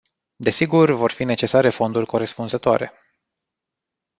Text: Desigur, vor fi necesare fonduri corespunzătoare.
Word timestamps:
Desigur, 0.47 0.91
vor 1.01 1.11
fi 1.11 1.23
necesare 1.23 1.69
fonduri 1.69 2.05
corespunzătoare. 2.05 2.91